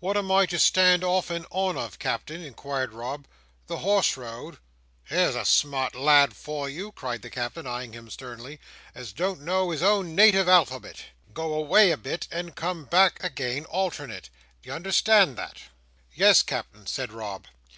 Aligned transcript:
"What 0.00 0.16
am 0.16 0.32
I 0.32 0.46
to 0.46 0.58
stand 0.58 1.04
off 1.04 1.28
and 1.28 1.44
on 1.50 1.76
of, 1.76 1.98
Captain?" 1.98 2.40
inquired 2.42 2.94
Rob. 2.94 3.26
"The 3.66 3.76
horse 3.80 4.16
road?" 4.16 4.56
"Here's 5.04 5.34
a 5.34 5.44
smart 5.44 5.94
lad 5.94 6.34
for 6.34 6.66
you!" 6.66 6.92
cried 6.92 7.20
the 7.20 7.28
Captain 7.28 7.66
eyeing 7.66 7.92
him 7.92 8.08
sternly, 8.08 8.58
"as 8.94 9.12
don't 9.12 9.42
know 9.42 9.68
his 9.68 9.82
own 9.82 10.14
native 10.14 10.48
alphabet! 10.48 11.04
Go 11.34 11.52
away 11.52 11.90
a 11.90 11.98
bit 11.98 12.26
and 12.30 12.56
come 12.56 12.86
back 12.86 13.22
again 13.22 13.66
alternate—d'ye 13.66 14.74
understand 14.74 15.36
that?" 15.36 15.64
"Yes, 16.14 16.42
Captain," 16.42 16.86
said 16.86 17.12
Rob. 17.12 17.44